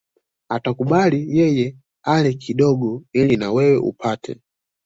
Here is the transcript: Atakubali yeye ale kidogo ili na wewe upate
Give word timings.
Atakubali 0.55 1.19
yeye 1.37 1.67
ale 2.05 2.33
kidogo 2.33 3.03
ili 3.13 3.35
na 3.37 3.51
wewe 3.51 3.77
upate 3.77 4.39